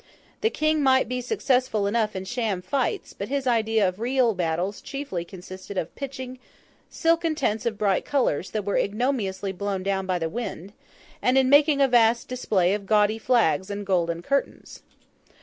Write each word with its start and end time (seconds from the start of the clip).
The 0.41 0.49
King 0.49 0.81
might 0.81 1.07
be 1.07 1.21
successful 1.21 1.85
enough 1.85 2.15
in 2.15 2.25
sham 2.25 2.63
fights; 2.63 3.13
but 3.13 3.27
his 3.27 3.45
idea 3.45 3.87
of 3.87 3.99
real 3.99 4.33
battles 4.33 4.81
chiefly 4.81 5.23
consisted 5.23 5.77
in 5.77 5.85
pitching 5.85 6.39
silken 6.89 7.35
tents 7.35 7.67
of 7.67 7.77
bright 7.77 8.03
colours 8.03 8.49
that 8.49 8.65
were 8.65 8.79
ignominiously 8.79 9.51
blown 9.51 9.83
down 9.83 10.07
by 10.07 10.17
the 10.17 10.27
wind, 10.27 10.73
and 11.21 11.37
in 11.37 11.51
making 11.51 11.81
a 11.81 11.87
vast 11.87 12.27
display 12.27 12.73
of 12.73 12.87
gaudy 12.87 13.19
flags 13.19 13.69
and 13.69 13.85
golden 13.85 14.23
curtains. 14.23 14.81